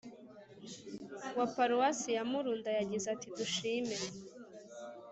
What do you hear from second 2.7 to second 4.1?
yagize ati: dushime